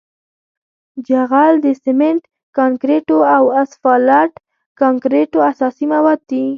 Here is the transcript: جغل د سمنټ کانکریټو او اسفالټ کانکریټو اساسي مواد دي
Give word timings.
جغل 1.07 1.53
د 1.65 1.67
سمنټ 1.83 2.21
کانکریټو 2.57 3.17
او 3.35 3.43
اسفالټ 3.61 4.31
کانکریټو 4.81 5.37
اساسي 5.51 5.85
مواد 5.93 6.19
دي 6.29 6.45